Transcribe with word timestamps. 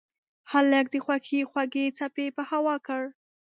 هلک 0.51 0.85
د 0.91 0.95
خوښۍ 1.05 1.41
خوږې 1.49 1.85
څپې 1.97 2.27
په 2.35 2.43
هوا 2.49 2.75
کړ. 2.87 3.03